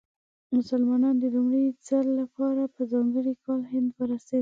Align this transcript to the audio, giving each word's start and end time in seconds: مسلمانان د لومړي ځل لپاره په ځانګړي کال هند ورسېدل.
مسلمانان 0.57 1.15
د 1.19 1.23
لومړي 1.35 1.65
ځل 1.87 2.05
لپاره 2.21 2.63
په 2.75 2.81
ځانګړي 2.91 3.33
کال 3.45 3.61
هند 3.71 3.89
ورسېدل. 3.99 4.39